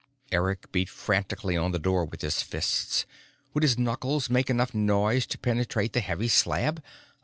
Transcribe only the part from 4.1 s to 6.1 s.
make enough noise to penetrate the